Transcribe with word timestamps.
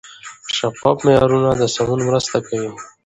شفاف 0.57 0.97
معیارونه 1.05 1.49
د 1.59 1.63
سمون 1.75 1.99
مرسته 2.09 2.37
کوي. 2.47 2.71